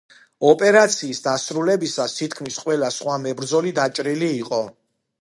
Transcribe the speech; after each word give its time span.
ოპერაციის 0.51 1.19
დასრულებისას 1.27 2.17
თითქმის 2.21 2.59
ყველა 2.65 2.93
სხვა 2.99 3.21
მებრძოლი 3.29 3.79
დაჭრილი 3.83 4.37
იყო. 4.45 4.65